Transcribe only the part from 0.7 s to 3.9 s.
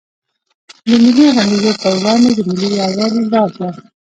د ملي غمیزو پر وړاندې د ملي یوالي لار ده.